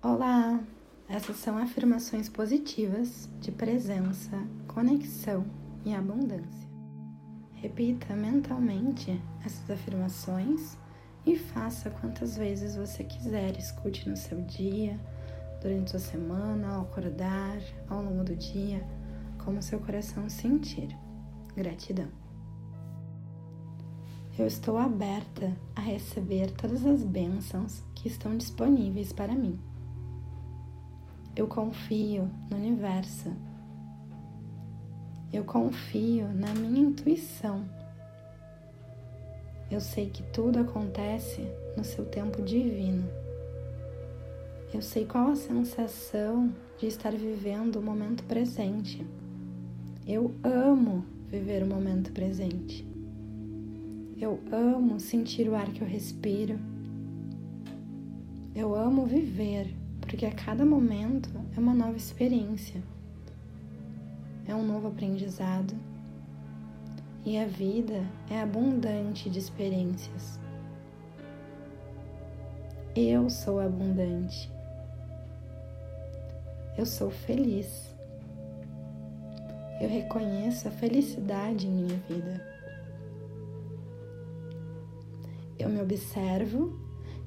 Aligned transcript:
Olá! 0.00 0.60
Essas 1.08 1.38
são 1.38 1.58
afirmações 1.58 2.28
positivas 2.28 3.28
de 3.40 3.50
presença, 3.50 4.30
conexão 4.68 5.44
e 5.84 5.92
abundância. 5.92 6.68
Repita 7.54 8.14
mentalmente 8.14 9.20
essas 9.44 9.68
afirmações 9.68 10.78
e 11.26 11.36
faça 11.36 11.90
quantas 11.90 12.36
vezes 12.36 12.76
você 12.76 13.02
quiser. 13.02 13.58
Escute 13.58 14.08
no 14.08 14.16
seu 14.16 14.40
dia, 14.42 15.00
durante 15.60 15.90
sua 15.90 15.98
semana, 15.98 16.76
ao 16.76 16.82
acordar, 16.82 17.58
ao 17.88 18.00
longo 18.00 18.22
do 18.22 18.36
dia, 18.36 18.86
como 19.44 19.60
seu 19.60 19.80
coração 19.80 20.28
sentir. 20.28 20.96
Gratidão. 21.56 22.06
Eu 24.38 24.46
estou 24.46 24.78
aberta 24.78 25.52
a 25.74 25.80
receber 25.80 26.52
todas 26.52 26.86
as 26.86 27.02
bênçãos 27.02 27.82
que 27.96 28.06
estão 28.06 28.36
disponíveis 28.36 29.12
para 29.12 29.34
mim. 29.34 29.58
Eu 31.38 31.46
confio 31.46 32.28
no 32.50 32.56
universo. 32.56 33.32
Eu 35.32 35.44
confio 35.44 36.26
na 36.34 36.52
minha 36.52 36.80
intuição. 36.80 37.64
Eu 39.70 39.80
sei 39.80 40.10
que 40.10 40.24
tudo 40.32 40.58
acontece 40.58 41.46
no 41.76 41.84
seu 41.84 42.04
tempo 42.04 42.42
divino. 42.42 43.08
Eu 44.74 44.82
sei 44.82 45.06
qual 45.06 45.30
a 45.30 45.36
sensação 45.36 46.52
de 46.76 46.88
estar 46.88 47.12
vivendo 47.12 47.76
o 47.76 47.82
momento 47.82 48.24
presente. 48.24 49.06
Eu 50.04 50.34
amo 50.42 51.04
viver 51.28 51.62
o 51.62 51.68
momento 51.68 52.10
presente. 52.10 52.84
Eu 54.20 54.40
amo 54.50 54.98
sentir 54.98 55.48
o 55.48 55.54
ar 55.54 55.70
que 55.70 55.82
eu 55.82 55.86
respiro. 55.86 56.58
Eu 58.56 58.74
amo 58.74 59.06
viver 59.06 59.77
porque 60.00 60.26
a 60.26 60.32
cada 60.32 60.64
momento 60.64 61.30
é 61.56 61.60
uma 61.60 61.74
nova 61.74 61.96
experiência, 61.96 62.82
é 64.46 64.54
um 64.54 64.66
novo 64.66 64.88
aprendizado 64.88 65.74
e 67.24 67.38
a 67.38 67.44
vida 67.44 68.06
é 68.30 68.40
abundante 68.40 69.28
de 69.28 69.38
experiências. 69.38 70.40
Eu 72.96 73.28
sou 73.28 73.60
abundante. 73.60 74.50
Eu 76.76 76.86
sou 76.86 77.10
feliz. 77.10 77.94
Eu 79.80 79.88
reconheço 79.88 80.68
a 80.68 80.70
felicidade 80.70 81.66
em 81.66 81.70
minha 81.70 81.96
vida. 82.08 82.44
Eu 85.58 85.68
me 85.68 85.80
observo 85.80 86.78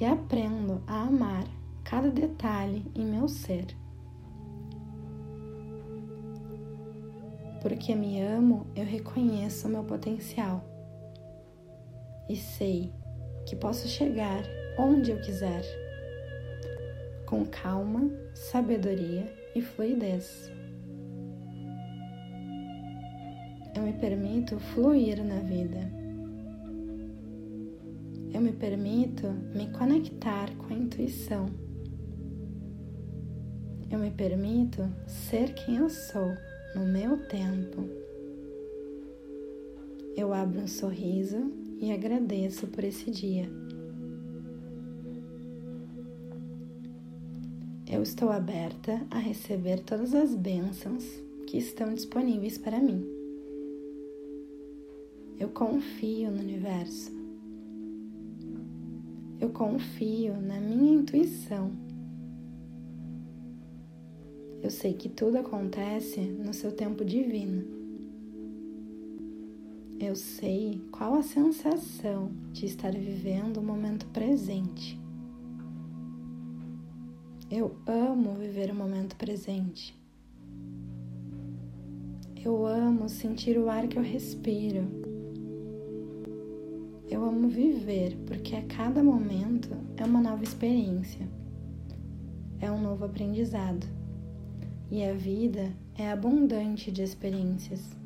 e 0.00 0.04
aprendo 0.04 0.82
a 0.86 1.02
amar 1.02 1.44
cada 1.92 2.08
detalhe 2.08 2.90
em 2.94 3.04
meu 3.04 3.28
ser. 3.28 3.66
Porque 7.60 7.94
me 7.94 8.18
amo, 8.22 8.66
eu 8.74 8.82
reconheço 8.82 9.68
meu 9.68 9.84
potencial 9.84 10.64
e 12.30 12.34
sei 12.34 12.90
que 13.44 13.54
posso 13.54 13.86
chegar 13.88 14.42
onde 14.78 15.10
eu 15.10 15.20
quiser, 15.20 15.62
com 17.26 17.44
calma, 17.44 18.10
sabedoria 18.32 19.30
e 19.54 19.60
fluidez. 19.60 20.50
Eu 23.76 23.82
me 23.82 23.92
permito 23.92 24.58
fluir 24.58 25.22
na 25.22 25.40
vida 25.40 26.00
eu 28.34 28.40
me 28.40 28.52
permito 28.52 29.26
me 29.54 29.70
conectar 29.72 30.50
com 30.56 30.72
a 30.72 30.76
intuição 30.76 31.50
eu 33.92 33.98
me 33.98 34.10
permito 34.10 34.82
ser 35.06 35.52
quem 35.52 35.76
eu 35.76 35.90
sou 35.90 36.34
no 36.74 36.86
meu 36.86 37.18
tempo. 37.28 37.86
Eu 40.16 40.32
abro 40.32 40.60
um 40.60 40.66
sorriso 40.66 41.52
e 41.78 41.92
agradeço 41.92 42.66
por 42.68 42.84
esse 42.84 43.10
dia. 43.10 43.50
Eu 47.86 48.02
estou 48.02 48.30
aberta 48.30 49.06
a 49.10 49.18
receber 49.18 49.80
todas 49.80 50.14
as 50.14 50.34
bênçãos 50.34 51.04
que 51.46 51.58
estão 51.58 51.92
disponíveis 51.92 52.56
para 52.56 52.80
mim. 52.80 53.06
Eu 55.38 55.50
confio 55.50 56.30
no 56.30 56.40
universo. 56.40 57.12
Eu 59.38 59.50
confio 59.50 60.40
na 60.40 60.58
minha 60.58 60.94
intuição 60.94 61.91
eu 64.62 64.70
sei 64.70 64.94
que 64.94 65.08
tudo 65.08 65.38
acontece 65.38 66.20
no 66.20 66.54
seu 66.54 66.70
tempo 66.70 67.04
divino. 67.04 67.64
Eu 69.98 70.14
sei 70.14 70.80
qual 70.92 71.14
a 71.14 71.22
sensação 71.22 72.30
de 72.52 72.66
estar 72.66 72.92
vivendo 72.92 73.56
o 73.56 73.62
momento 73.62 74.06
presente. 74.06 75.00
Eu 77.50 77.76
amo 77.86 78.34
viver 78.34 78.70
o 78.70 78.74
momento 78.74 79.16
presente. 79.16 80.00
Eu 82.44 82.64
amo 82.64 83.08
sentir 83.08 83.58
o 83.58 83.68
ar 83.68 83.88
que 83.88 83.98
eu 83.98 84.02
respiro. 84.02 84.86
Eu 87.10 87.24
amo 87.24 87.48
viver 87.48 88.16
porque 88.26 88.54
a 88.54 88.62
cada 88.62 89.02
momento 89.02 89.70
é 89.96 90.04
uma 90.04 90.20
nova 90.20 90.44
experiência, 90.44 91.28
é 92.60 92.70
um 92.70 92.80
novo 92.80 93.04
aprendizado 93.04 94.01
e 94.92 95.02
a 95.08 95.14
vida 95.14 95.72
é 95.94 96.10
abundante 96.10 96.92
de 96.92 97.02
experiências. 97.02 97.96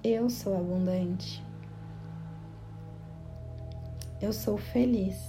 Eu 0.00 0.30
sou 0.30 0.56
abundante. 0.56 1.44
Eu 4.22 4.32
sou 4.32 4.56
feliz. 4.56 5.28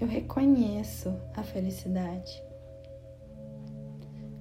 Eu 0.00 0.08
reconheço 0.08 1.16
a 1.36 1.44
felicidade. 1.44 2.42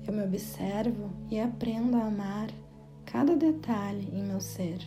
Eu 0.08 0.12
me 0.12 0.24
observo 0.24 1.12
e 1.30 1.40
aprendo 1.40 1.96
a 1.98 2.06
amar 2.06 2.50
cada 3.06 3.36
detalhe 3.36 4.10
em 4.12 4.24
meu 4.24 4.42
ser. 4.42 4.80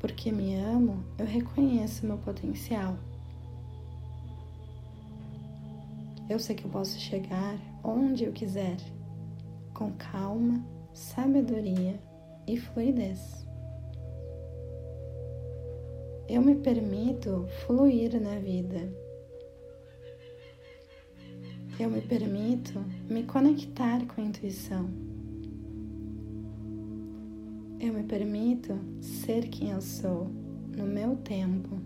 Porque 0.00 0.32
me 0.32 0.54
amo, 0.54 1.04
eu 1.18 1.26
reconheço 1.26 2.06
meu 2.06 2.16
potencial. 2.16 2.96
Eu 6.28 6.40
sei 6.40 6.56
que 6.56 6.64
eu 6.64 6.70
posso 6.70 6.98
chegar 6.98 7.56
onde 7.84 8.24
eu 8.24 8.32
quiser, 8.32 8.76
com 9.72 9.92
calma, 9.92 10.60
sabedoria 10.92 12.00
e 12.48 12.56
fluidez. 12.56 13.46
Eu 16.28 16.42
me 16.42 16.56
permito 16.56 17.46
fluir 17.64 18.20
na 18.20 18.40
vida. 18.40 18.92
Eu 21.78 21.88
me 21.88 22.00
permito 22.00 22.84
me 23.08 23.22
conectar 23.22 24.04
com 24.06 24.20
a 24.20 24.24
intuição. 24.24 24.90
Eu 27.78 27.92
me 27.92 28.02
permito 28.02 28.76
ser 29.00 29.48
quem 29.48 29.70
eu 29.70 29.80
sou 29.80 30.26
no 30.76 30.86
meu 30.86 31.14
tempo. 31.18 31.80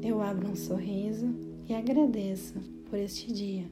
Eu 0.00 0.22
abro 0.22 0.48
um 0.48 0.56
sorriso 0.56 1.47
e 1.68 1.74
agradeço 1.74 2.58
por 2.88 2.98
este 2.98 3.30
dia. 3.30 3.70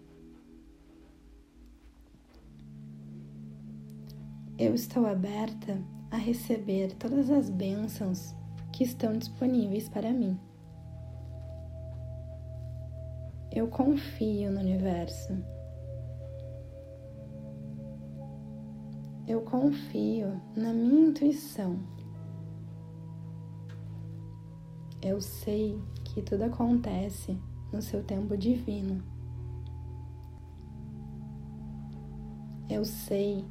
Eu 4.59 4.75
estou 4.75 5.07
aberta 5.07 5.83
a 6.11 6.17
receber 6.17 6.95
todas 6.95 7.31
as 7.31 7.49
bênçãos 7.49 8.35
que 8.71 8.85
estão 8.85 9.17
disponíveis 9.17 9.89
para 9.89 10.13
mim. 10.13 10.39
Eu 13.51 13.67
confio 13.69 14.51
no 14.51 14.61
universo. 14.61 15.33
Eu 19.27 19.41
confio 19.41 20.39
na 20.55 20.75
minha 20.75 21.09
intuição. 21.09 21.79
Eu 25.01 25.21
sei 25.23 25.81
que 26.05 26.21
tudo 26.21 26.43
acontece 26.45 27.39
no 27.73 27.83
seu 27.83 28.03
tempo 28.03 28.37
divino. 28.37 29.03
Eu 32.69 32.85
sei 32.85 33.45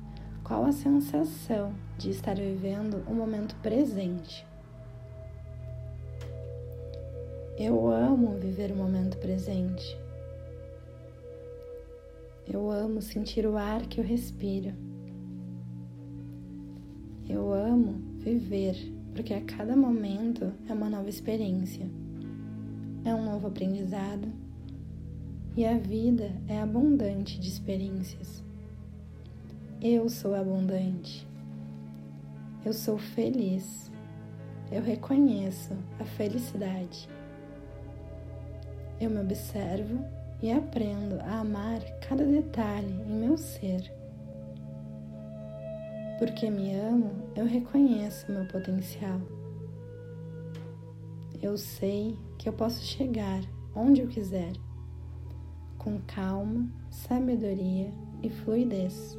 qual 0.43 0.65
a 0.65 0.71
sensação 0.71 1.73
de 1.97 2.09
estar 2.09 2.35
vivendo 2.35 3.03
o 3.07 3.13
momento 3.13 3.55
presente. 3.61 4.45
Eu 7.57 7.89
amo 7.89 8.37
viver 8.37 8.71
o 8.71 8.75
momento 8.75 9.17
presente. 9.17 9.97
Eu 12.45 12.69
amo 12.69 13.01
sentir 13.01 13.47
o 13.47 13.57
ar 13.57 13.87
que 13.87 13.99
eu 13.99 14.03
respiro. 14.03 14.73
Eu 17.27 17.53
amo 17.53 17.93
viver 18.19 18.75
porque 19.15 19.33
a 19.33 19.41
cada 19.41 19.75
momento 19.75 20.51
é 20.67 20.73
uma 20.73 20.89
nova 20.89 21.09
experiência, 21.09 21.89
é 23.05 23.13
um 23.13 23.23
novo 23.23 23.47
aprendizado 23.47 24.27
e 25.55 25.63
a 25.65 25.77
vida 25.77 26.31
é 26.47 26.59
abundante 26.59 27.39
de 27.39 27.47
experiências. 27.47 28.43
Eu 29.81 30.09
sou 30.09 30.33
abundante. 30.33 31.25
Eu 32.65 32.73
sou 32.73 32.97
feliz. 32.97 33.91
Eu 34.71 34.81
reconheço 34.81 35.73
a 35.99 36.03
felicidade. 36.03 37.07
Eu 38.99 39.11
me 39.11 39.19
observo 39.21 40.03
e 40.41 40.51
aprendo 40.51 41.19
a 41.21 41.39
amar 41.39 41.79
cada 42.09 42.25
detalhe 42.25 43.01
em 43.07 43.13
meu 43.13 43.37
ser. 43.37 43.93
Porque 46.17 46.49
me 46.49 46.73
amo, 46.73 47.11
eu 47.35 47.45
reconheço 47.45 48.31
meu 48.31 48.45
potencial. 48.47 49.21
Eu 51.45 51.59
sei 51.59 52.17
que 52.39 52.49
eu 52.49 52.53
posso 52.53 52.83
chegar 52.83 53.39
onde 53.75 54.01
eu 54.01 54.07
quiser, 54.07 54.51
com 55.77 56.01
calma, 56.01 56.67
sabedoria 56.89 57.93
e 58.23 58.31
fluidez. 58.31 59.15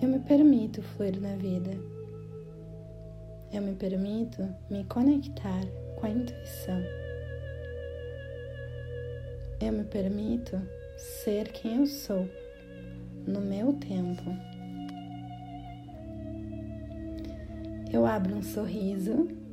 Eu 0.00 0.08
me 0.08 0.20
permito 0.20 0.80
fluir 0.82 1.20
na 1.20 1.34
vida. 1.34 1.72
Eu 3.52 3.60
me 3.60 3.74
permito 3.74 4.48
me 4.70 4.84
conectar 4.84 5.66
com 5.96 6.06
a 6.06 6.10
intuição. 6.10 6.80
Eu 9.60 9.72
me 9.72 9.82
permito 9.82 10.62
ser 10.96 11.50
quem 11.50 11.80
eu 11.80 11.86
sou, 11.88 12.30
no 13.26 13.40
meu 13.40 13.72
tempo. 13.72 14.22
Eu 17.92 18.06
abro 18.06 18.36
um 18.36 18.42
sorriso 18.44 19.44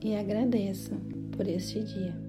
e 0.00 0.16
agradeço 0.16 0.94
por 1.36 1.46
este 1.48 1.82
dia. 1.82 2.27